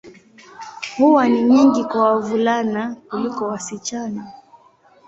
[0.97, 4.31] Huwa ni nyingi kwa wavulana kuliko wasichana.